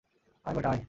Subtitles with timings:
[0.45, 0.79] আয় বেটা, আয়।